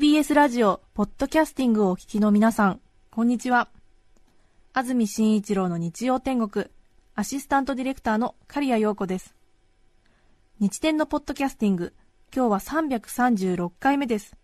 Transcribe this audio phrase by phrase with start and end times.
[0.00, 3.68] TBS ラジオ、ポッドキャスティングをお聞きの皆さん、こんにちは。
[4.72, 6.68] 安住紳一郎の日曜天国、
[7.14, 9.34] アシスタントディレクターの刈谷陽子です。
[10.58, 11.92] 日天のポッドキャスティング、
[12.34, 14.38] 今日は336回目です。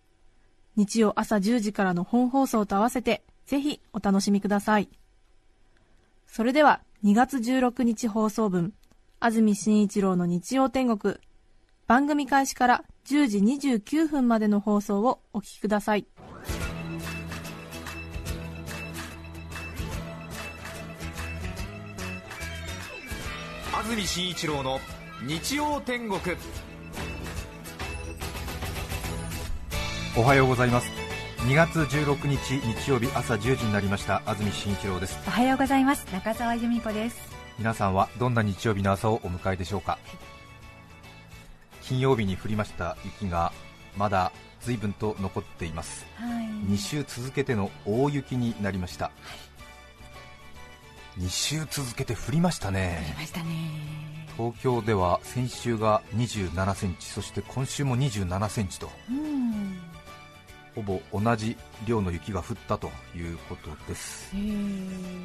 [0.77, 4.91] 日曜朝10時からの本放送と合わせて、ぜひお楽しみください。
[6.27, 8.75] それでは、2月16日放送分、
[9.21, 11.15] 安住紳一郎の日曜天国、
[11.87, 16.07] 番組開始から10時29分までの放送をお聞きください。
[23.73, 24.81] 安住紳一郎の
[25.25, 26.21] 日曜天国。
[30.17, 30.91] おはようございます。
[31.47, 34.23] 2月16日日曜日朝10時になりました。
[34.27, 35.17] 安住紳一郎です。
[35.29, 36.05] おはようございます。
[36.13, 37.17] 中澤由美子です。
[37.57, 40.36] 皆さんはどんな日曜日の朝をお迎えでしょうか、はい
[41.87, 43.53] 金曜日に降りました雪が
[43.97, 49.13] まだ随分と残っています、はい、2週続けての大雪になりました、は
[51.19, 53.05] い、2週続けて降りましたね。
[53.07, 53.47] 降りましたね。
[54.37, 58.91] 東京では先週が27センチそして今週も27センチと、
[60.75, 64.35] ほぼ同じ量の雪が降ったということです。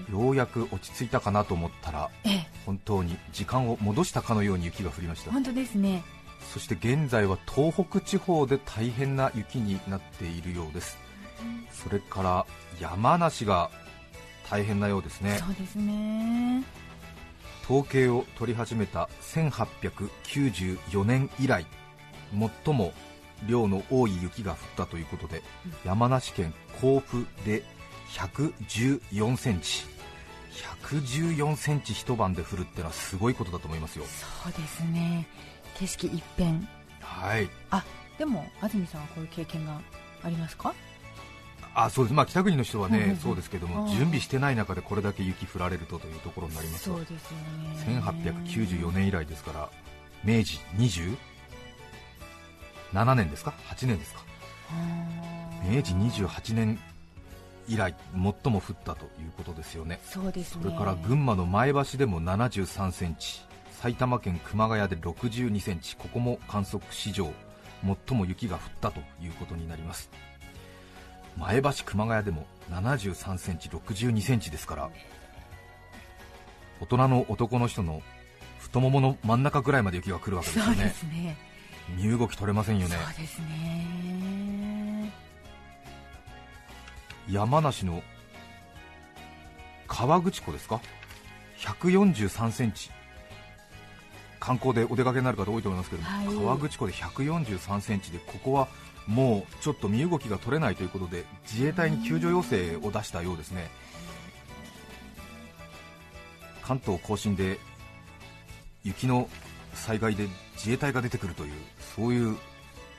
[0.10, 2.10] ようやく落ち着いたかなと思ったら
[2.66, 6.04] 本当に時間を戻したかのように雪が降りました本当ですね
[6.54, 10.98] そして現在は東北地方で大変な雪になっているようです、
[11.72, 12.46] それから
[12.80, 13.70] 山梨が
[14.50, 15.38] 大変なようですね。
[15.38, 16.64] そうですね。
[17.64, 21.66] 統計を取り始めた1894年以来
[22.66, 22.92] 最も
[23.48, 27.64] 量の多い雪が降ったということで、うん、山梨県甲府で
[28.10, 29.86] 114センチ。
[30.84, 34.06] 114センチ一晩で降るってのはすごいことだと思いますよ。
[34.44, 35.26] そうですね
[35.82, 36.68] 景色一変。
[37.02, 37.50] はい。
[37.72, 37.84] あ
[38.20, 39.82] でも安住さんはこういう経験が
[40.24, 40.74] ありますか？
[41.74, 42.14] あそうです。
[42.14, 46.84] まあ、北国の人はね、そうですけども準備してない中でこれだけ雪降られるとというところになります。
[46.84, 47.18] そうですよ
[47.96, 48.02] ね。
[48.06, 49.70] 1894年以来ですから
[50.24, 51.16] 明治27
[53.16, 54.22] 年ですか？8年ですか？
[55.68, 56.78] 明治28年
[57.68, 60.00] 以来最も降ったということですよね。
[60.04, 60.64] そうですね。
[60.64, 63.42] それから群馬の前橋でも73センチ
[63.82, 65.96] 埼玉県熊谷で62センチ。
[65.96, 67.34] ここも観測史上
[68.08, 70.12] 最も雪が降ったということになります。
[71.36, 74.92] 前橋熊谷でも73センチ62センチですから
[76.80, 78.04] 大人の男の人の
[78.60, 80.94] 太ももの真ん中ぐらいまで雪が来るわけですよね。
[81.12, 81.38] ね。
[81.98, 82.96] 身動き取れませんよね。
[82.96, 85.12] そうですね。
[87.32, 88.04] 山梨の
[89.88, 90.80] 河口湖ですか
[91.58, 92.92] ？143センチ
[94.42, 98.68] 観光でお出かけになる方多いと思いますけど、はい、河口湖で143センチでここは
[99.08, 103.70] もうちょっと身動きが取れないということで自衛隊に救助要請を出したようですね。
[106.64, 107.60] 関東甲信で
[108.84, 109.30] 雪の
[109.74, 111.52] 災害で自衛隊が出てくるという
[111.96, 112.36] そういう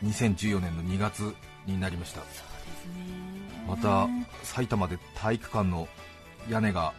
[0.05, 1.35] 2014年の2月
[1.67, 2.23] になりました、
[3.69, 4.09] また
[4.43, 5.89] 埼玉で体育館の
[6.49, 6.93] 屋根が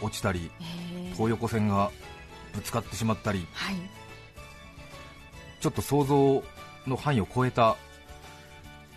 [0.00, 1.90] 落ちたり、はい、東横線が
[2.54, 3.76] ぶつかってしまったり、はい、
[5.60, 6.42] ちょっと想像
[6.86, 7.76] の範囲を超えた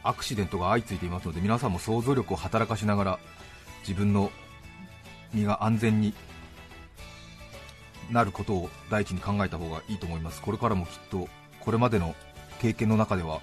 [0.03, 3.19] アクシデントが相次いでいますので皆さんも想像力を働かしながら
[3.81, 4.31] 自分の
[5.33, 6.13] 身が安全に
[8.11, 10.41] なることを第一に考えた方がいいと思います。
[10.41, 11.27] これからもきっと
[11.59, 12.15] これまでの
[12.59, 13.41] 経験の中では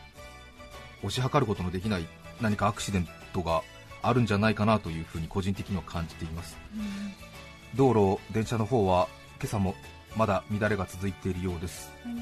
[1.02, 2.06] 推し量ることのできない
[2.40, 3.62] 何かアクシデントが
[4.02, 9.08] あるんじゃないかなというふうに個人的には感じています、うん、道路電車の方は
[9.38, 9.74] 今朝も
[10.16, 12.14] まだ乱れが続いているようです、はい、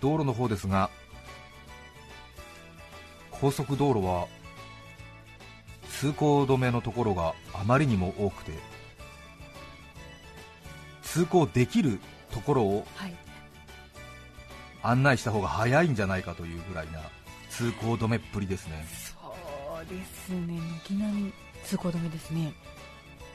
[0.00, 0.90] 道路の方ですが
[3.30, 4.26] 高速道路は
[5.90, 8.52] 通行止めのところがあまりにも多くて
[11.02, 12.00] 通行できる
[12.32, 12.86] ところを
[14.82, 17.00] 案内した方が早いんじゃないかというぐらいな
[17.48, 18.84] 通行止めっぷりですね。
[18.90, 19.14] そ
[19.80, 20.60] うですね。
[20.84, 21.32] 軒並み
[21.64, 22.52] 通行止めですね。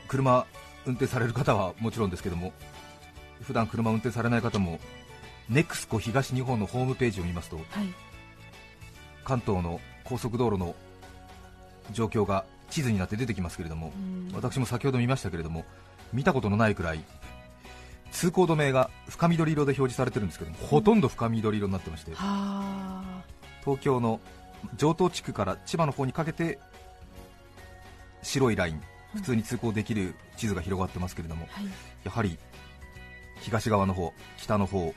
[0.10, 0.46] 車
[0.86, 2.52] 運転される方はもちろんですけども
[3.42, 4.80] 普段車運転されない方も
[5.52, 7.66] NEXCO 東日本のホームページを見ますと、はい、
[9.24, 10.76] 関東の高速道路の
[11.92, 13.92] 状況が地図になって出てきますけれども、
[14.34, 15.66] 私も先ほど見ましたけれども
[16.14, 17.04] 見たことのないくらい
[18.12, 22.12] 通行止めが深緑色で表示されてるんですけども、ほとんど深緑色になってまして、
[23.62, 24.20] 東京の
[24.78, 26.60] 城東地区から千葉の方にかけて
[28.22, 28.82] 白いライン、
[29.16, 31.66] 普通に通行できる地図が広がってますけれども、はい、
[32.04, 32.38] やはり
[33.42, 34.94] 東側の方、北の方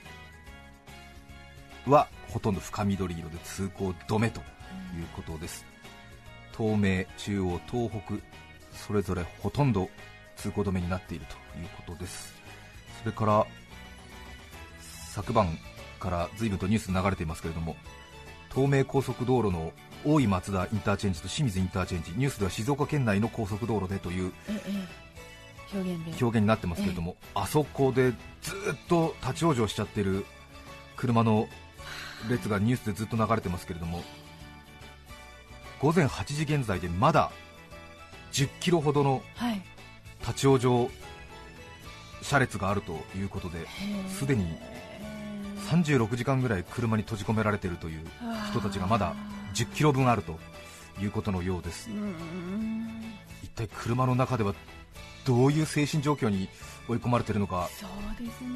[1.87, 4.44] はほとんど深緑色で通行止めという
[5.15, 5.65] ことです。
[6.56, 8.15] 東名、中央、東北
[8.73, 9.89] それぞれほとんど
[10.37, 12.35] 通行止めになっているということです
[13.00, 13.47] それから
[15.12, 15.59] 昨晩
[16.00, 17.77] から随分とニュース流れていますけれども
[18.53, 19.73] 東名高速道路の
[20.05, 24.33] 大井松田インターチェンジと清水インターチェンジニュースでは静岡県内の高速道路でという
[25.75, 28.17] 表現になってますけれども、あそこでずっ
[28.89, 30.27] と立ち往生しちゃってる
[30.97, 31.49] 車の
[32.31, 34.03] 列がニュースでずっと流れてますけれども
[35.81, 37.33] 午前8時現在でまだ
[38.33, 39.63] 10キロほどのはい。
[40.21, 40.89] 立ち往生
[42.23, 43.67] 車列があるということで、
[44.09, 44.47] すでに
[45.69, 48.07] 36時間ぐらい車に閉じ込められているという
[48.51, 49.17] 人たちがまだ
[49.55, 50.39] 10キロ分あると
[51.00, 51.91] いうことのようです。
[51.91, 54.55] うん一体車の中では
[55.25, 56.49] どういう精神状況に
[56.89, 58.50] 追い込まれているのかそうですね。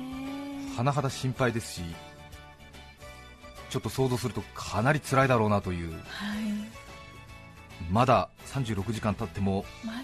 [0.77, 1.83] 甚だ心配ですし
[3.71, 5.93] ちょっと想像するとかなり辛いだろうなという。
[5.93, 6.01] はい。
[7.91, 10.01] まだ36時間経ってもまだ。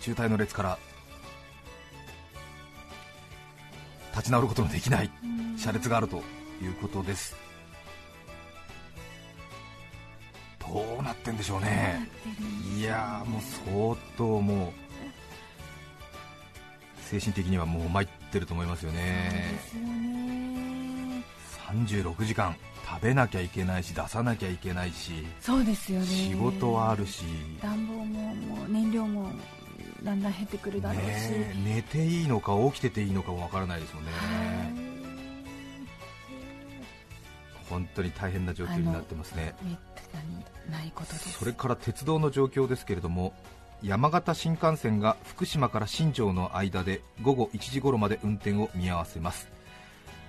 [0.00, 0.78] 渋滞の列から
[4.12, 5.58] 立ち直ることのできないうん。
[5.58, 6.22] 車列があると
[6.62, 7.45] いうことです
[10.68, 12.08] どうなってんでしょうね。
[12.76, 14.72] いやーもう相当もう
[17.02, 19.58] 精神的にはもう参ってると思いますよね。
[19.70, 21.24] そうですよね。
[21.66, 22.56] 36時間
[22.88, 27.24] 食べなきゃいけないし出さなきゃいけないしそうですよね仕事はあるし、
[27.60, 29.32] 暖房ももう燃料も
[30.04, 34.16] だんだん減ってくるだろうし、ねえ寝ていいのか起きてていいのかもわからないですよね、は
[34.70, 34.74] い。
[37.68, 39.56] 本当に大変な状況になってますね。
[39.62, 39.76] めっ
[40.70, 43.32] ないことですそれから鉄道の状況ですけれども
[43.82, 49.48] 山形新幹線が福島から新庄の間で午後1時頃まで運転を見合わせます。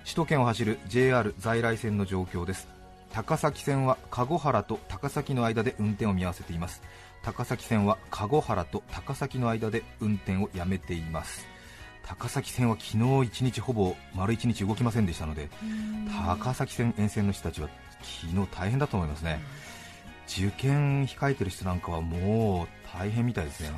[0.04, 2.68] 首都圏を走る JR 在来線の状況です。
[3.10, 6.82] 高崎線は籠原と高崎の間で運転を見合わせています。
[7.22, 11.46] 高崎線は籠原と高崎の間で運転をやめています。
[12.04, 16.08] 高崎線は昨日一日ほぼ丸一日動きませんでしたのでうん。
[16.10, 17.68] 高崎線沿線の人たちは
[18.02, 19.40] 昨日大変だと思いますね。
[20.28, 23.68] 受験控えてる人なんかはもう大変みたいですね。
[23.68, 23.74] すね。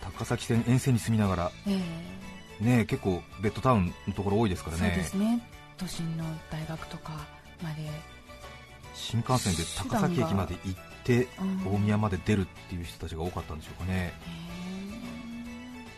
[0.00, 1.52] 高崎線沿線に住みながら。
[1.66, 1.80] え
[2.60, 2.64] え。
[2.64, 5.08] ね結構ベッドタウンのところ多いですからね。
[5.14, 5.40] ね。
[5.78, 7.12] 都心の大学とか
[7.62, 7.90] まで、
[8.94, 11.74] 新幹線で高崎駅まで行ってうん。
[11.74, 13.94] 大宮まで出るっていう人たちが多かったんでしょうかね。
[13.94, 14.12] へ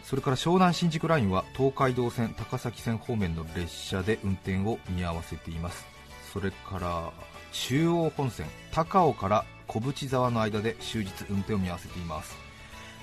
[0.04, 5.86] それから湘南新宿ラインは東海道線高崎線方面の列車で運転を見合わせています。
[6.32, 7.10] それから
[7.52, 12.36] 中央本線高尾から小淵沢の間で終日運転を見合わせています。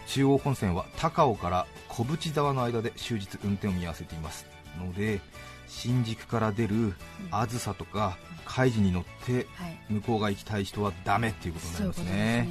[0.06, 4.46] 中央本線は高尾から小淵沢の間で終日運転を見合わせています。
[4.78, 5.22] ので
[5.68, 6.94] 新宿から出る
[7.32, 9.48] あずさとか海事に乗って
[9.90, 12.12] 向こう側行きたい人はダメっていうことになりますね。
[12.12, 12.48] ね。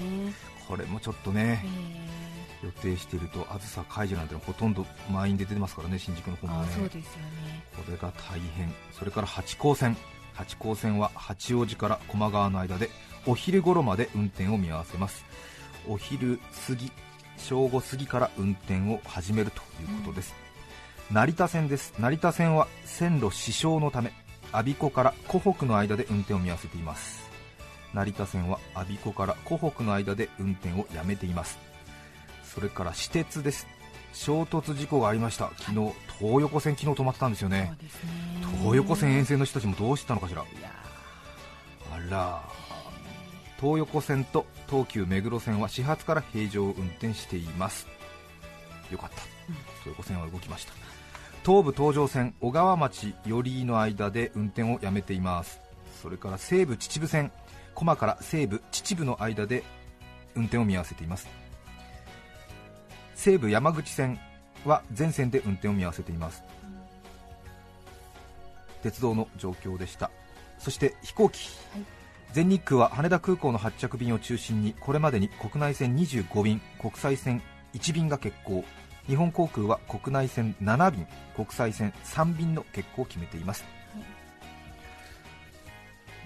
[0.67, 1.65] これもちょっとね。
[1.65, 6.69] え予定しているとあずさ海事なんてのはほとんど満員で出てますからね新宿のえ方もね。
[6.71, 7.65] あそうですよね。
[7.77, 8.73] これが大変。
[8.93, 9.97] それから八高線。
[10.35, 12.89] 八高線は八王子から駒川の間で
[13.27, 15.25] お昼頃まで運転を見合わせます。
[15.89, 16.91] お昼過ぎ
[17.37, 20.35] 正午過ぎから運転を始めるということです、
[21.11, 21.95] 成田線です。
[21.99, 24.13] 成田線は線路支障のため
[24.53, 27.31] 我孫子から湖北の間で運転を見合わせています。
[27.93, 31.59] 成田線は我孫子から湖北の間で運転をやめています
[32.53, 33.67] それから私鉄です。
[34.13, 35.51] 衝突事故がありました。
[35.57, 37.63] 昨日東横線昨日止まってたんですよね。
[37.63, 37.77] ね。
[38.59, 40.43] 東横線沿線の人たちもどうしてたのかしら。
[40.43, 42.43] あら
[43.61, 47.87] 東横線と東急目黒線は始発から平常運転しています。
[48.91, 49.55] よかった、うん。
[49.85, 50.73] 東横線は動きました。
[51.45, 55.61] 東武東上線小川町寄居の間で運転をやめています。
[56.03, 57.31] それから西武秩父線
[57.75, 59.63] 駒から西武秩父の間で
[60.35, 61.29] 運転を見合わせています
[63.21, 64.19] 西武山口線
[64.65, 66.43] は全線で運転を見合わせています。
[68.83, 70.11] 鉄道の状況でした。
[70.59, 71.85] そして飛行機、はい。
[72.33, 77.43] 全日空は羽田空港の発着便を中心にこれまでに国内線25便国際線
[77.75, 78.65] 1便が欠航。
[79.07, 84.05] 日本航空は国内線7便国際線3便の欠航を決めています、はい。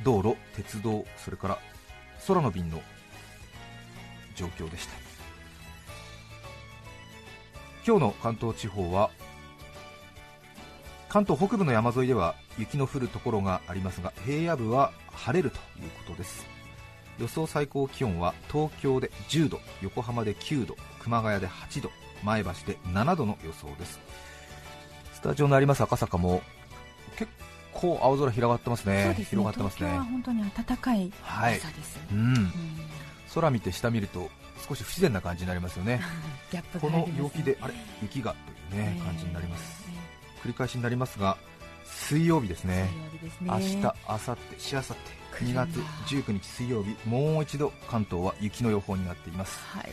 [0.05, 1.59] 道路鉄道それから
[2.29, 2.81] 空の便の
[4.37, 5.04] 状況でした
[7.87, 9.11] 今日の関東地方は
[11.11, 16.47] 関東北部の山沿いでは雪の降るところがありますが平野部は晴れるということです。
[17.19, 21.91] 予想最高気温は東京で10度横浜で9度熊谷で8度
[22.25, 24.01] 前橋で7度の予想です。
[25.13, 26.43] スタジオのあります赤坂も
[27.17, 27.31] 結
[27.73, 29.15] 構青空広がってますね。
[29.17, 29.25] ね。
[29.29, 29.91] 広がってますね。
[29.91, 32.19] 東京は本当に暖かいはい朝です、うん。
[32.19, 32.53] うん。
[33.35, 34.31] 空見て下見ると
[34.67, 36.01] 少し不自然な感じになりますよね。
[36.51, 38.35] ギャップこの陽気であれ雪が
[38.71, 39.85] というね、えー感じになります。
[40.43, 41.37] 繰り返しになりますが
[41.85, 42.89] 水曜日ですね。
[43.31, 43.51] すね。
[43.51, 49.59] 明日、明後日、しあさって2月19日水曜日もう一度関東は雪の予報になっています。
[49.67, 49.93] はい。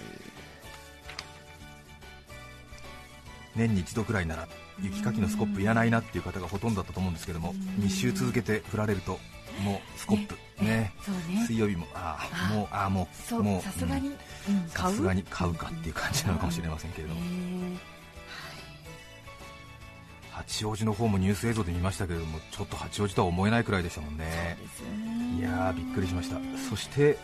[3.55, 4.47] 年に一度くらいなら
[4.81, 7.83] 雪かきのスコップいらないなっていう方がほとんどだったと思うんですけどもうん。
[7.85, 9.19] 2週続けて振られると
[9.61, 10.35] もうスコップ。
[10.63, 10.93] ね。
[11.47, 14.15] 水曜日もあああもうああもそうもうさすがに、うん。
[14.69, 17.79] さすがに買うかっていう感じなのかもしれませんけれども、ね
[20.31, 24.57] 八王子の方もニュース映像で見ましたけれどもちょっと八王子とは思えないくらいでしたもんね。
[25.37, 26.37] いやーびっくりしました。
[26.69, 27.17] そして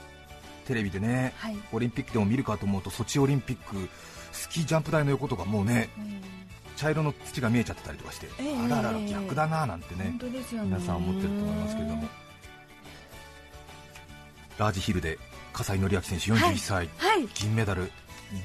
[0.65, 1.57] テレビでねはい。
[1.71, 3.89] オリンピックでも見るかと思うとソチオリンピック
[4.31, 5.89] スキージャンプ台の横とかもうね
[6.75, 8.57] 茶色の土が見えちゃってたりとかして、ええ。
[8.65, 10.15] あららら逆だななんてね。
[10.63, 12.07] 皆さん思ってると思いますけれども
[14.57, 15.19] ラージヒルで
[15.53, 17.23] 葛西紀明選手41歳、はい。
[17.23, 17.91] い銀メダル。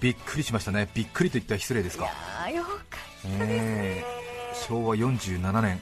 [0.01, 0.89] びっくりしましたね。
[0.95, 2.05] びっくりと言ったら失礼ですか。
[2.51, 2.97] よかった
[3.29, 3.47] ですね。
[3.49, 4.55] ええ。
[4.69, 5.81] 昭和47年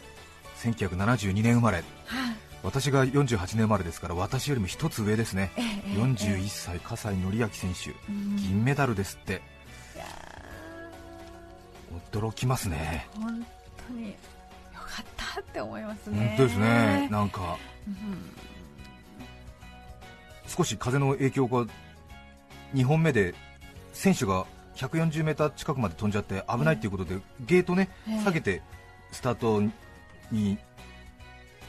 [0.62, 1.78] 1972年生まれ。
[1.78, 1.84] はい。
[2.62, 5.52] 私が48年生まれですから私よりも一つ上ですね。
[5.56, 7.90] ええええ41歳葛西紀明選手。
[8.10, 8.37] うん。
[8.37, 9.42] 銀メダルですって。
[12.12, 13.06] 驚きますね。
[13.16, 13.46] ー本
[13.88, 14.14] 当によ
[14.75, 17.08] かったって思います本ね当ですね。
[17.10, 17.58] なんか。
[17.87, 18.50] うん
[20.50, 21.64] 少し風の影響が
[22.75, 23.35] 2本目で
[23.92, 28.25] 選手が 140m 近くまで飛んじゃって危ないということでゲートねええ。
[28.25, 28.61] 下げて
[29.12, 29.62] スタート
[30.33, 30.59] に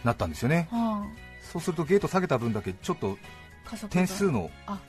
[0.03, 0.67] なったんですよね。
[0.71, 1.05] は
[1.43, 3.17] そうするとゲート下げた分だけちょっと
[3.89, 4.79] 点数のあ。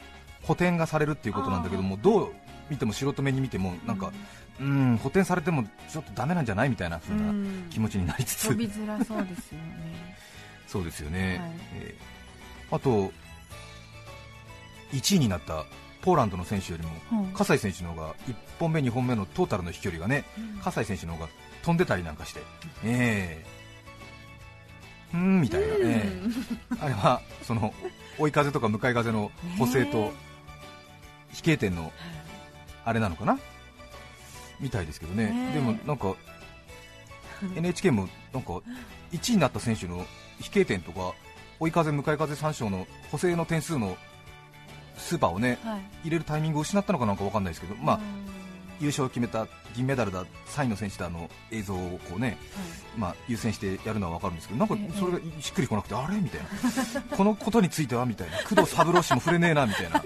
[0.42, 2.32] 補填がされるっていうことなんだけどもどう
[2.70, 4.12] 見ても素人目に見てもなんか
[4.60, 7.66] うん補填されてもちょっとダメなんじゃないみたいな風なうん。
[7.70, 8.48] 気持ちになりつつ。
[8.48, 10.16] 飛びづらそうですよね。
[10.66, 11.38] そうですよね、
[12.70, 13.12] あと
[14.92, 15.64] 1位になった
[16.00, 17.32] ポーランドの選手よりもうん。
[17.32, 20.24] 葛西選手の方が1本目、2本目のトータルの飛距離がね
[20.62, 21.28] 葛西選手の方が
[21.62, 22.40] 飛んでたりなんかして、
[22.84, 23.44] え。
[25.12, 25.82] ー、うーんみたいな、うん。
[25.82, 27.72] えーあれはその
[28.18, 30.12] 追い風とか向かい風の補正とね
[31.32, 31.92] 飛型点の
[32.84, 33.38] あれなのかな？
[34.60, 36.14] みたいですけどね、でもなんか
[37.56, 38.52] NHK もなんか
[39.12, 40.04] 1位になった選手の
[40.40, 41.14] 飛型点とか
[41.58, 43.96] 追い風、向かい風3章の補正の点数の
[45.02, 45.80] スーパーをねはい。
[46.04, 48.00] 入れるタイミングを失ったのかなんかわかんないですけど、まあ、
[48.80, 52.36] 優勝を決めた銀メダルだ、3位の選手だの映像をこうね、
[52.96, 54.98] まあ、優先してやるのはわかるんですけど、なんかええ。
[54.98, 56.16] それがしっくりこなくて、あれ？
[56.16, 58.04] みたいな、このことについては？
[58.06, 59.66] みたいな、工藤三郎氏も触れねえな？
[59.66, 60.02] みたいな、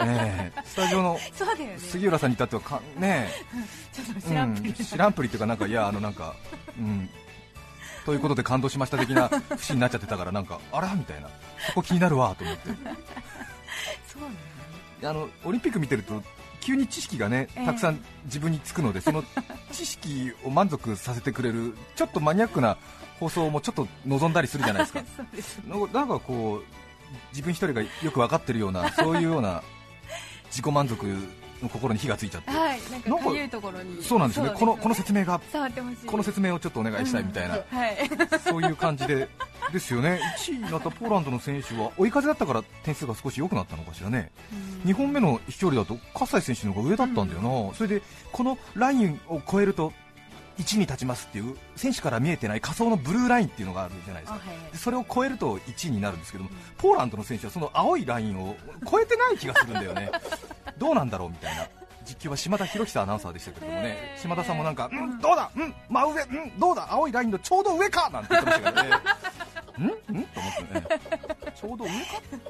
[0.00, 0.62] ええ。
[0.64, 1.18] スタジオの
[1.78, 3.28] 杉浦さんに至ってはか、ね
[4.18, 4.68] え、 知らんぷり。
[4.70, 4.74] うん。
[4.74, 6.34] 知らんぷりっていうか、なんかいや、あのなんか、
[6.78, 7.08] うん、
[8.06, 10.94] ということで感動しました的な節になっちゃってたから、なんか、あら？
[10.94, 11.28] みたいな、
[11.68, 12.70] そこ気になるわと思って。
[15.02, 16.22] あのオリンピック見てると
[16.60, 17.66] 急に知識がねええ。
[17.66, 19.22] たくさん自分につくので、その
[19.70, 22.78] 知識を満足させてくれるちょっとマニアックな
[23.20, 25.02] 放送もちょっと望んだりするじゃないですか。
[25.42, 25.58] す。
[25.92, 26.64] なんかこう
[27.32, 29.62] 自分一人がよく分かってるようなそういうような
[30.46, 31.06] 自己満足
[31.62, 34.02] の心に火がついちゃって、はいなんかかいところに。
[34.02, 34.52] そうなんですよね。
[34.54, 36.06] このこの説明が伝わってほしい。
[36.06, 37.78] この説明をちょっとお願いしたいみたいな、うん。
[37.78, 37.96] はい。
[38.44, 39.28] そういう感じで
[39.72, 40.20] ですよね。
[40.38, 44.30] 1位になったポーランドの選手は追い風だったから点数が少し良くなったのかしらね。
[44.84, 49.92] 2本目の飛距離だと葛西選手の方が上だったんだよな、それでこのラインを越えると
[50.58, 54.40] 1位に立ちますっていう選手から見えてない仮想のブルーラインっていうのがあるじゃないですか。
[54.72, 58.56] でそれを越えると1位になるんですけどもポーランドの選手はその青いラインを
[58.86, 60.10] 越えてない気がするんだよね。
[60.78, 61.66] どうなんだろうみたいな。
[62.04, 64.16] 実況は島田博久アナウンサーでしたけどもね。
[64.20, 68.96] 島田さんもなんか、うん、どうだ、うん、真上、うん、どうだ、青いラインのちょうど上かなんて言ってましたからね、
[69.82, 70.22] んんと思っ
[70.68, 70.86] てね、
[71.54, 71.96] ちょうど上か、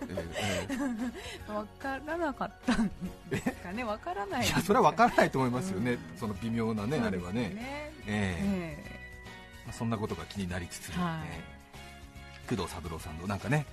[0.02, 1.52] えーえー。
[1.54, 2.90] わからなかったん
[3.31, 7.93] ですかねわからないいやそれは分からないと思いますよね、その微妙なね、あれはね、ねえ。
[8.07, 9.64] ええ。
[9.66, 11.28] まあそんなことが気になりつつ、はい。
[11.28, 11.54] ええ
[12.47, 13.64] 工藤三郎さんのなんかね、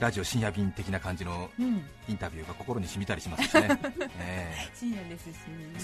[0.00, 1.48] ラジオ深夜便的な感じの
[2.08, 3.80] インタビューが心に染みたりしますしね、
[4.18, 5.36] え深夜ですし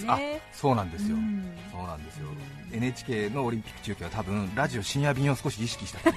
[0.05, 0.41] ね。
[0.51, 1.57] そうなんですよ、うん。
[1.71, 2.77] そうなんですよ、うん。
[2.77, 5.99] NHK のオリンピック中継は多分ラジオ深夜便を少し意識した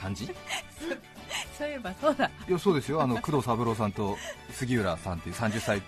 [0.00, 0.24] 感じ？
[0.24, 0.30] い
[1.56, 2.30] そういえばそうだ。
[2.48, 3.02] やそうですよ。
[3.02, 4.16] あの工藤三郎さんと
[4.50, 5.82] 杉浦さんという30歳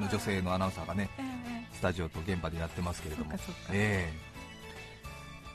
[0.00, 1.74] の女性のアナウンサーがねええ。
[1.74, 3.32] スタジオと現場でやってますけれども。
[3.72, 4.29] ええ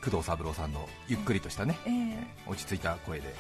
[0.06, 2.18] 工藤三郎さんのゆっくりとしたね、ええ。
[2.48, 3.34] 落ち着いた声で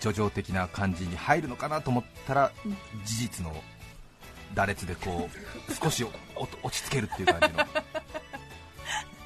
[0.00, 2.76] 叙情的な感じに入るのかなと思ったら、うん。
[3.04, 3.54] 事実の
[4.54, 5.28] 羅列でこ
[5.68, 6.04] う 少し
[6.36, 7.66] 落ち着けるっていう感じの。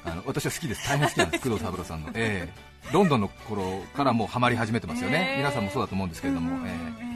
[0.05, 7.09] あの私は好きです、大変好きなんです、工藤三郎さんの、えー、ロンドンの頃からもうハマり始めてますよね、皆さんもそうだと思うんですけれども、えー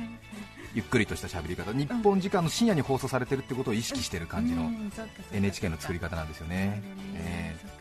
[0.76, 4.72] ゆっくりとした喋り方、日本時間の深夜に放送されてるってことを意識している感じの
[5.32, 6.82] NHK の作り方なんですよね。
[7.14, 7.73] えー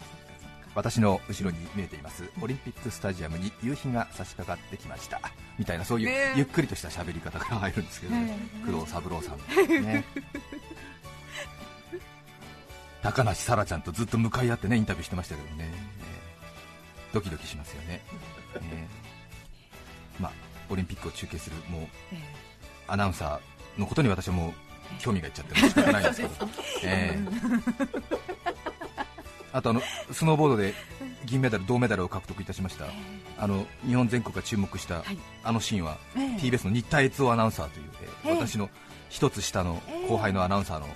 [0.74, 5.20] 私の後ろに見えていますオリンピックスタジアムに夕日が差し掛かってきました。
[5.58, 9.38] みたいなそういうゆっくりとした喋り方が入るんですけど、ね、工藤三郎さん、
[9.84, 10.04] ね、
[13.02, 15.70] 高梨沙羅ちゃんとずっと向かい合ってねインタビューしてましたけどね、
[17.12, 18.02] ドキドキしますよね、
[18.60, 18.88] ね。
[20.18, 20.32] まあ、
[20.70, 21.86] オリンピックを中継するもう
[22.86, 24.52] アナウンサーのことに私はもう
[25.00, 26.48] 興味がいっちゃって仕方ないんですけど、
[26.84, 28.11] えー
[29.52, 30.74] あとあのスノーボードで
[31.24, 32.86] 銀メダル、銅メダルを獲得いたしました、
[33.38, 35.04] あの日本全国が注目した、
[35.44, 37.86] あのシーンは、TBS の新田悦夫アナウンサーという、
[38.24, 38.70] えー、私の
[39.08, 40.86] 一つ下の後輩のアナウンサーの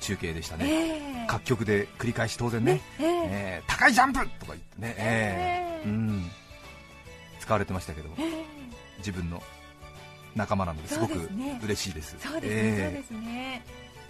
[0.00, 6.30] 中継でしたね、各局で繰り返し当然ね、えー、高いジャンプとか言ってね、えー、うん。
[7.46, 8.08] 使われてましたけど、
[8.98, 9.40] 自分の
[10.34, 11.30] 仲間なのですごく
[11.62, 12.16] 嬉しいです。
[12.18, 13.64] そうですね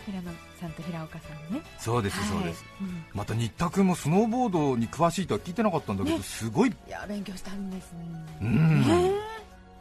[0.07, 1.61] 平野さんと平岡さんね。
[1.79, 6.71] そうです、そうです、うん、また新田君もスノーボードに詳しいとは聞いてなかったんだけど、ね、すごい。
[6.71, 7.93] いや勉強したんです
[8.41, 8.83] うん、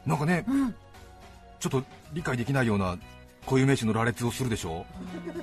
[0.06, 0.76] なんかね、うん、
[1.60, 2.98] ちょっと理解できないような
[3.46, 4.86] 固有名詞の羅列をするでしょ、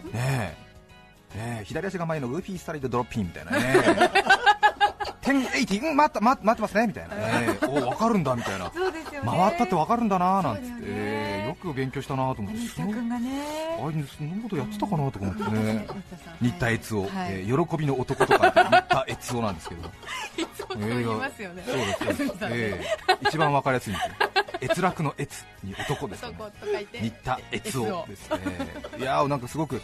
[0.04, 0.72] うん、ねえ。
[1.38, 4.10] ねえ左足が前のウーフィースタリードドロッピンみたいなね。
[5.22, 11.21] 1080、うん、待った待ってますねみたいな、ね、お分かるんだみたいな、そうですよ、ね、回ったって分かるんだななんつって、
[11.52, 15.86] よく勉強したなと思って、新田君がね、あれ、そんなことやってたかなと思ってね、
[16.40, 19.88] 新田悦夫、え喜びの男とか、新田悦夫なんですけど、
[20.38, 24.14] いつも言いますよね、そうです、えー、一番わかりやすいんですよ。
[24.62, 26.36] 閲楽の閲に男ですね。
[26.92, 28.38] 新田悦夫ですね。
[28.98, 29.80] いやなんかすごくい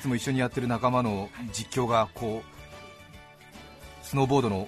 [0.00, 4.66] つも一緒にやってる仲間の実況がこうスノーボードの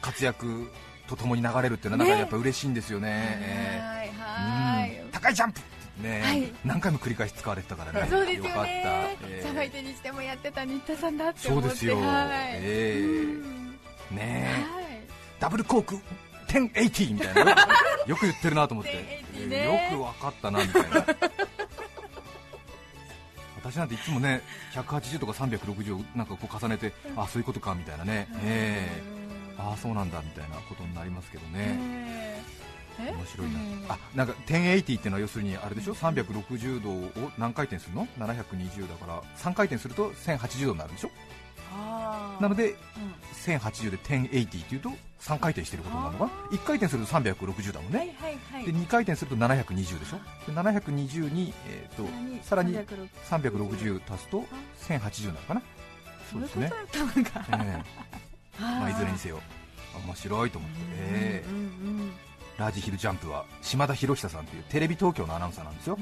[0.00, 0.70] 活躍
[1.08, 3.08] とともに流れるっていうのはなんかやっぱ嬉しいんですよね。
[3.08, 3.98] ね
[5.20, 5.60] 高いジャンプ。
[6.00, 8.48] ね、はい、何回も繰り返し使われてたからね、そうですよね。
[8.50, 8.70] よかった、
[9.26, 11.68] えー、相手にしてもやってた新田さんだって思って。
[11.68, 12.28] そうですよ、はい、
[12.60, 14.84] えー、ねはい、
[15.40, 15.98] ダブルコーク
[16.46, 17.56] 1080みたいな、
[18.06, 21.06] よく言ってるなと思って、ね、よく分かったなみたいな。
[23.56, 24.40] 私なんていつもね
[24.72, 32.27] 180とか360をなんかこう重ねて、あそういうことかみたいなね、えー、ああそうなんだみたいなことになりますけどね。
[32.98, 41.10] 面白いな、あなんか1080っていうのは要するにあれでしょ、360度を何回転するの ?720 だから3回転すると1080度になるでしょ、
[42.40, 42.76] なので、うん、
[43.54, 52.08] 1080で1080っていうと3回転してることになるのかな、1回転すると360だもんね、はいはいはい、で2回転すると720でしょ、で720に、えーと、
[52.42, 54.44] さらに360足すと
[54.88, 55.62] 1080になるかな、
[56.30, 58.60] そうですね、えー。
[58.60, 59.40] まあ、いずれにせよ
[60.04, 62.12] 面白いと思って、えー、うんうんうん
[62.58, 65.96] ラージヒルジャンプは島田博久さんというテレビ東京のアナウンサーなんですよ、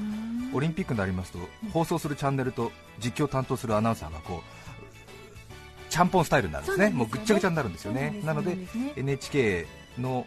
[0.53, 1.39] オリンピックになりますと
[1.71, 6.97] 放送するチャンネルと実況を担当するアナウンサーがこうちゃんぽんスタイルになるんですね、すね。
[6.97, 9.65] もうぐっちゃぐちゃになるんですよね、なので、ね、NHK
[9.99, 10.25] の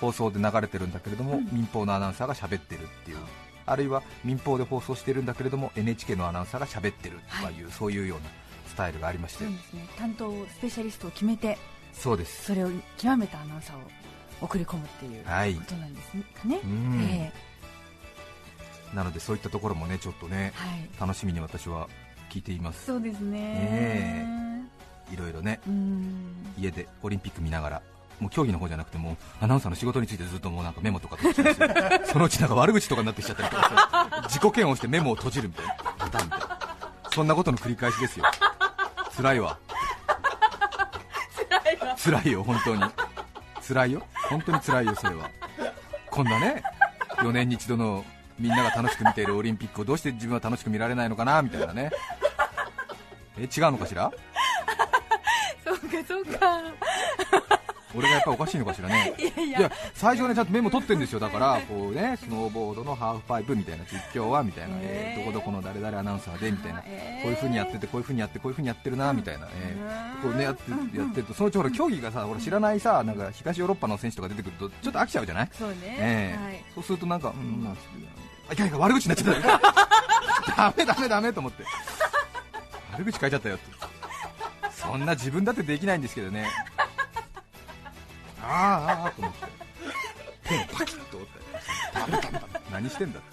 [0.00, 3.18] 放送で流れてるんだけれども、うん、民放のアナウンサーが喋ってるっていう、
[3.66, 8.26] あるいは民放で放送してるんだけれども NHK のアナウンサーが喋ってるという、はい、そういうような
[8.68, 9.50] スタイルがありまして、ね、
[9.98, 11.58] 担当スペシャリストを決めて
[11.92, 12.44] そうです。
[12.44, 13.80] それを極めたアナウンサーを
[14.40, 21.88] 送り込むっていうことなんですかね、えー、なのでそういったところもねちょっとね、はい、楽しみに私は
[22.30, 22.86] 聞いています。
[22.86, 24.26] そうですね、え。
[25.10, 25.60] ー、いろいろね。
[26.58, 27.82] 家でオリンピック見ながら。
[28.20, 31.60] もう競技の方じゃなくてもアナウンサーの仕事についてずっともうなんかメモとか取ってます
[32.12, 35.74] そのうちなんか悪口とかになってきちゃったりとか自己嫌悪してメモを閉じるみたいな。
[35.98, 36.58] パターンみたいな
[37.12, 38.24] そんなことの繰り返しですよ。
[39.14, 39.58] 辛いわ。
[41.36, 41.96] 辛いわ。
[41.96, 42.82] 辛いよ本当に
[43.66, 44.06] 辛いよ。
[44.28, 45.30] 本当に辛いよそれは。
[46.10, 46.62] こんなね
[47.16, 48.04] 4年に一度の
[48.38, 51.90] みんなが楽しく見ているオリンピックをどうして自分は楽しく見られないのかなみたいなね。
[53.38, 54.10] え違うのかしら？
[55.64, 56.62] そうかそうか。
[57.96, 66.86] 俺がやっぱおかしいのかしらね、 いや最初ねちゃんとメモ取ってるんですよ、だからこうねスノーボードのハーフパイプみたいな実況はみたいな、えー、どこどこの誰々アナウンサーでみたいな、こ
[67.24, 75.48] ういう風にやってて、こういう風にやって、こういう風にやってるなみたいな、えー、こうねやってやってると、そのうちほら競技がさ、俺知らないさ、なんか東ヨーロッパの選手とか出てくると、ちょっと飽きちゃうじゃない？
[75.58, 77.74] そうね、えそうするとなんか、うん、まあ、
[78.50, 79.60] あいかんいか悪口になっちゃった。
[80.56, 81.64] ダメダメダメと思って、
[82.92, 83.64] 悪口書いちゃったよって。
[84.72, 86.46] そんな自分だってできないんですけどね
[88.46, 89.38] あああと思って
[90.48, 93.28] ペンをパキッと折ったりダメダメダメ何してんだって、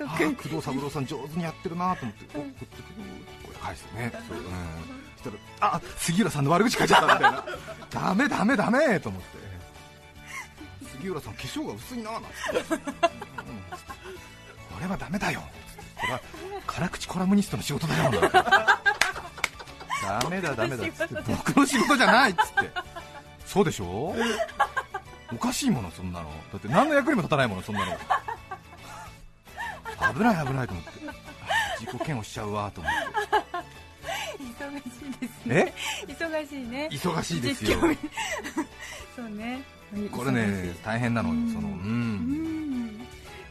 [0.00, 4.50] えー、あ工藤三郎さん上手にやってるなと思って、こうこうやって返すねそう、うん、し
[5.22, 7.44] たらあ杉浦さんの悪口書いちゃったみたいな
[7.90, 9.28] ダメダメダメと思って
[10.98, 12.84] 杉浦さん化粧が薄いななんて、うん、こ
[14.80, 15.40] れはダメだよ
[16.00, 16.20] これは
[16.66, 18.10] 辛口コラムニストの仕事だよ
[20.06, 22.70] ダメだ ダメだっつって僕の仕事じゃないっつって。
[23.44, 24.14] そうでしょ？
[25.32, 26.30] おかしいものそんなの。
[26.52, 27.96] だって何の役にも立たないものそんなの。
[30.14, 30.90] 危ない危ないと思って。
[31.80, 32.98] 自己嫌悪しちゃうわと思って。
[34.38, 34.84] 忙し
[35.16, 35.74] いですね。
[36.06, 36.88] 忙しいね。
[36.92, 37.78] 忙しいですよ。
[39.16, 39.62] そうね。
[40.10, 42.45] これね大変なのよそのうん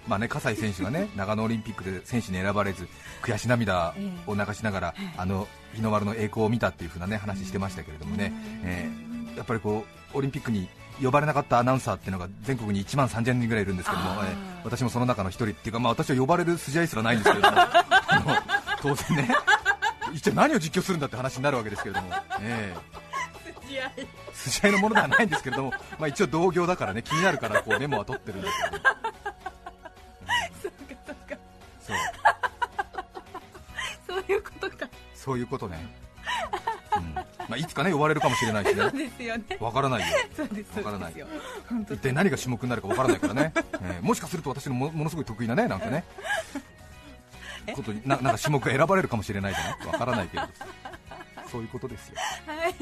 [0.08, 2.88] まあね、葛西選手がね 長野オリンピックで選手に選ばれず
[3.22, 3.94] 悔し涙
[4.28, 8.32] を流しながら、あの日の丸の栄光を見たっていう風なね話してましたけれどもね、
[8.64, 10.70] えー、やっぱりこうオリンピックに
[11.02, 17.58] 呼ばれなかったアナウンサーっていうのが全国に1万3000人ぐらいいるんですけども、えー、私もその中の1人っていうか、まあ、私は呼ばれる筋合いすらないんですけれども
[18.82, 19.30] 当然ね
[20.14, 23.64] 一体何を実況するんだって話になるわけですけれども、えー、
[24.34, 24.72] 筋合い。
[24.72, 28.95] のものではないんですけれども、まあ、一応同業だからね気になるからこうメモは取ってるんですけど、
[35.26, 36.06] そういうことね。
[37.50, 39.44] まあ、いつかね呼ばれるかもしれないしね、そうですよね。
[39.60, 40.08] わからないよ、
[40.78, 41.14] わからない。
[41.92, 46.04] 一体何が種目になるかわからないからね、えー、もしかすると私のものすごい得意なね、なんかね、
[47.76, 50.44] ことにななんか種目が選ばれるかもしれないじゃない、わからないけど、
[51.52, 52.16] そういうことですよ。
[52.48, 52.76] はい、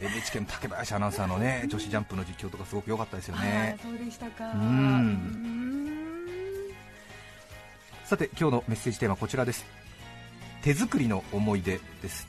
[0.00, 3.78] えー、NHK の竹林アナウンサーのね女子ジャンプの実況とかすごく良かったですよね。
[3.82, 4.52] そうでしたか。
[8.04, 9.64] さて今日のメッセージテーマはこちらです
[10.64, 12.26] 手作りの思い出です。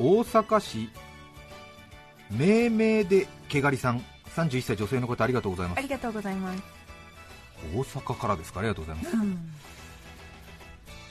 [0.00, 0.90] 大阪市
[2.32, 4.04] 命名で毛刈さん。
[4.34, 5.78] 31歳女性の方ありがとうございます。
[5.78, 6.62] ありがとうございます。
[7.76, 8.58] 大阪からですか？
[8.58, 9.38] ありがとうございます、うん、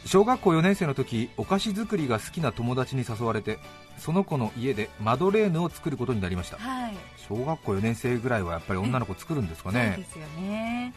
[0.06, 3.60] 小学校4年生の時お菓子作りが好きな友達に誘われて
[3.98, 6.93] その子の家でマドレーヌを作ることになりました、はい、
[7.30, 9.93] 小学校4年生ぐらいはやっぱり女の子作るんですかね。
[9.96, 10.93] そうですよね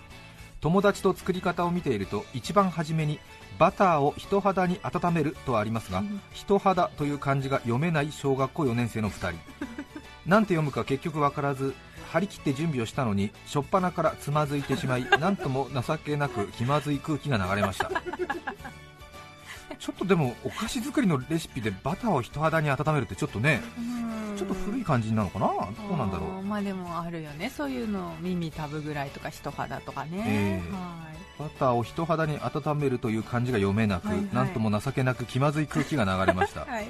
[0.60, 3.18] 友達と作り方を見ていると一番初めに
[3.58, 9.40] バターを人肌に温めるとありますが、うん、人肌という漢字が読めない小学校4年生の2人。
[10.26, 11.74] なんて読むか結局分からず
[12.12, 17.90] 張り切って準備をしたのに初っ端からつまずいてしまい なんとも情けなく気まずい空気が流れました。
[19.78, 23.62] ちょっとでもお菓子作りのレシピでバターを人肌に温めるってちょっとね、
[24.36, 26.42] ちょっと古い感じなのかな、どうなんだろう？
[26.42, 36.88] まあでもあるよね、そういうの耳たぶぐらいとか人肌とかね、えー、はい、バターを人肌に温めるという漢字が読めなく、はいはい、なんとも情けなく気まずい空気が流れました、 はい、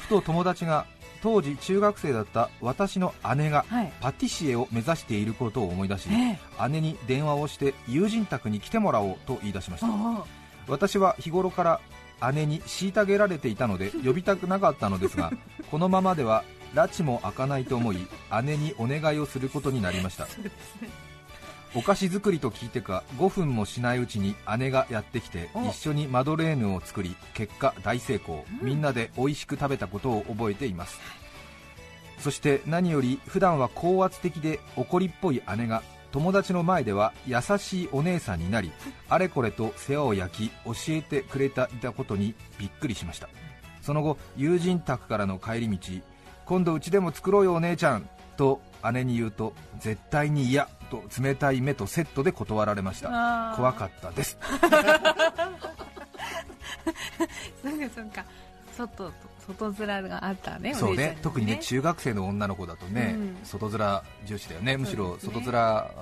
[0.00, 0.86] ふと友達が
[1.22, 3.64] 当時中学生だった私の姉が
[4.00, 9.86] パティシエを目指していることを思い出し、はい、姉に電話をして友人宅に来てもらおうと言い出しました。
[10.68, 11.80] 私は日頃から
[12.32, 15.32] 姉に虐げられていたので呼びたくなかったのですが
[15.70, 18.06] このままでは拉致も開かないと思い
[18.44, 20.26] 姉にお願いをすることになりました、
[21.74, 31.00] お菓子作りと聞いてか5分もしないうちに姉がやってきて一緒にマドレーヌを作り結果大成功、みんなで美味しく食べたことを覚えています。
[32.18, 35.82] そして何より普段は高圧的で怒りっぽい姉が
[36.12, 38.70] 友達の前では優しいお姉さんになり
[39.08, 43.28] あれこれと世話を焼き教えてくれていたことにびっくりしました。
[43.80, 46.11] その後友人宅からの帰り道
[46.44, 48.60] 今度うちでも作ろうよお姉ちゃんと
[48.92, 53.54] 姉に言うと絶対に嫌と冷たい目とセットで断られました。
[53.56, 54.36] 怖かったです。
[57.94, 58.24] そうか。
[58.76, 59.12] そうか
[59.46, 65.58] 外外面があったねそうね、ね、特にね中学生の女の子だとね、うん、外面重視だよね、むしろ外面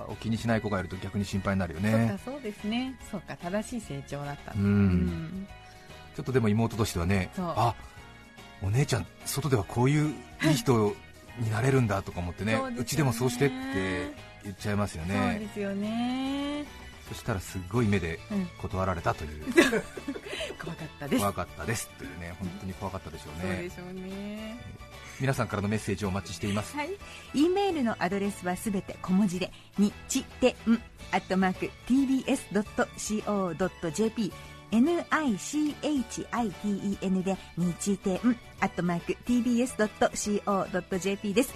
[0.07, 2.19] を気にしない子がいると逆に心配になるよね。
[2.23, 2.95] そうですね。
[3.09, 4.53] そうか正しい成長だった。
[4.55, 5.47] うん、うん、
[6.15, 7.73] ちょっとでも妹としてはねあ
[8.63, 10.95] お姉ちゃん外ではこういういい人
[11.39, 13.55] になれるんだとか思ってねうちでもそうしてって
[14.43, 15.31] 言っちゃいますよね。
[15.33, 16.65] そうですよね。
[17.07, 18.19] そしたらすごい目で
[18.61, 19.71] 断られたという、うん、 怖
[20.75, 21.19] かったです。
[21.19, 24.81] 怖かったですというね本当に怖かったでしょうね、そうでしょうね。
[25.21, 26.89] 皆さんからのメッセージをお待ちしています、はい、
[27.35, 34.33] E メールのアドレスはすべて小文字でにちてんアットマーク tbs.co.jp
[34.71, 38.19] NICHITEN で日天
[38.59, 41.53] アットマーク tbs.co.jp です。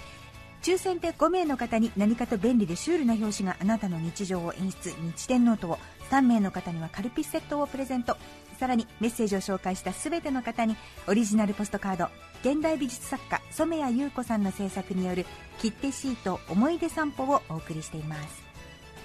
[0.62, 5.78] 抽選で5名の方に何かと便利でシュールな表紙があなたの日常を演出日天ノートを
[6.10, 8.16] 3名の方にはカルピスセットをプレゼント。
[8.58, 10.76] さらにメッセージを紹介した全ての方に
[11.06, 12.08] オリジナルポストカード
[12.40, 15.26] 現代美術作家染谷優子さんの制作による
[15.58, 18.45] 切手シート思い出散歩をお送りしています。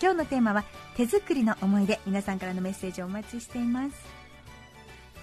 [0.01, 0.63] 今日のテーマは
[0.95, 1.99] 手作りの思い出。
[2.07, 3.95] 皆さんからのメッセージをお待ちしています。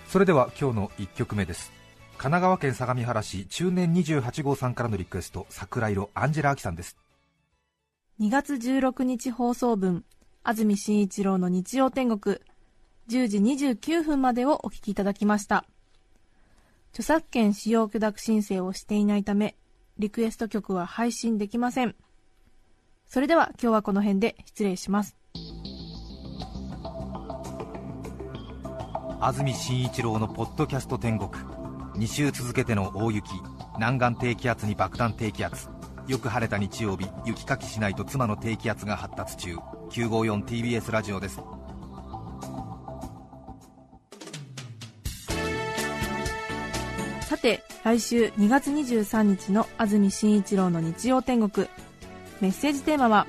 [0.06, 1.72] それでは今日の1曲目です。
[2.12, 6.96] 神奈川県相模原市中年28号さんからのリクエスト桜色アンジェラ・アキさんです。
[8.20, 10.04] 2月16日放送分
[10.44, 12.36] 安住紳一郎の日曜天国
[13.08, 15.64] 10時29分までをお聞きいただきました。
[16.92, 19.56] 著作権使用許諾申請をしていないため
[19.98, 21.94] リクエスト曲は配信できません
[23.08, 25.16] それでは今日はこの辺で失礼します。
[29.20, 31.30] 安住紳一郎のポッドキャスト天国。
[31.94, 33.30] 2週続けての大雪。
[33.76, 35.68] 南岸低気圧に爆弾低気圧。
[36.06, 37.08] よく晴れた日曜日。
[37.24, 39.56] 雪かきしないと妻の低気圧が発達中。
[39.90, 41.40] 954TBS ラジオです。
[47.22, 51.68] さて来週2月23日の安住紳一郎の日曜天国
[52.40, 53.26] メッセージテーマは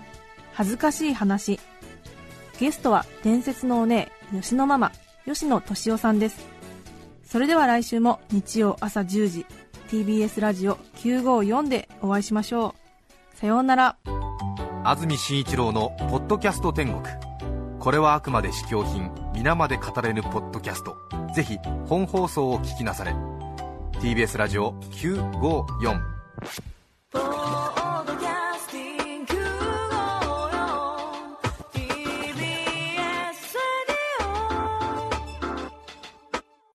[0.54, 1.60] 「恥ずかしい話」
[2.58, 4.92] ゲストは伝説のお姉吉野ママ。
[5.24, 6.46] 吉野敏夫さんです。
[7.24, 9.46] それでは来週も日曜朝10時
[9.90, 12.74] TBS ラジオ954でお会いしましょ
[13.34, 13.36] う。
[13.36, 13.96] さようなら。
[14.84, 17.02] 安住紳一郎の「ポッドキャスト天国」
[17.78, 19.10] これはあくまで試供品。
[19.34, 20.96] 皆まで語れぬポッドキャスト。
[21.34, 23.14] ぜひ本放送を聞きなされ。
[24.00, 26.00] TBS ラジオ954